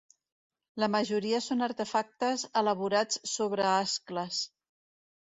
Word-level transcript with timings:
La 0.83 0.89
majoria 0.93 1.41
són 1.49 1.61
artefactes 1.67 2.49
elaborats 2.65 3.23
sobre 3.37 3.71
ascles. 3.77 4.45